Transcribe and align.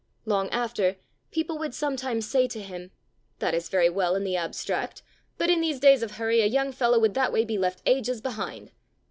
Long 0.25 0.49
after, 0.49 0.95
people 1.29 1.59
would 1.59 1.75
sometimes 1.75 2.25
say 2.27 2.47
to 2.47 2.59
him 2.59 2.89
"That 3.37 3.53
is 3.53 3.69
very 3.69 3.87
well 3.87 4.15
in 4.15 4.23
the 4.23 4.35
abstract; 4.35 5.03
but 5.37 5.51
in 5.51 5.61
these 5.61 5.79
days 5.79 6.01
of 6.01 6.13
hurry 6.13 6.41
a 6.41 6.47
young 6.47 6.71
fellow 6.71 6.97
would 6.97 7.13
that 7.13 7.31
way 7.31 7.45
be 7.45 7.59
left 7.59 7.83
ages 7.85 8.19
behind!" 8.19 8.71